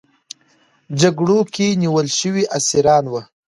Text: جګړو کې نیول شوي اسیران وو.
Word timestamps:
جګړو 0.99 1.39
کې 1.53 1.67
نیول 1.81 2.07
شوي 2.19 2.43
اسیران 2.57 3.03
وو. 3.11 3.21